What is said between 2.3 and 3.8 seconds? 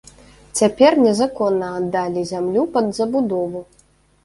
зямлю пад забудову.